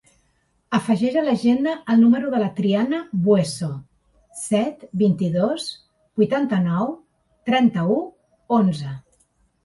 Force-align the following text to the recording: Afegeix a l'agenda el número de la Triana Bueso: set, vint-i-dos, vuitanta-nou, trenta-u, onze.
Afegeix 0.75 1.15
a 1.19 1.21
l'agenda 1.25 1.73
el 1.95 1.99
número 2.03 2.29
de 2.35 2.39
la 2.43 2.47
Triana 2.59 3.01
Bueso: 3.27 3.67
set, 4.39 4.81
vint-i-dos, 5.01 5.67
vuitanta-nou, 6.21 6.89
trenta-u, 7.51 7.99
onze. 8.59 8.95